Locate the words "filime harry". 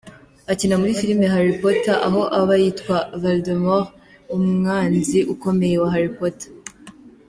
0.99-1.55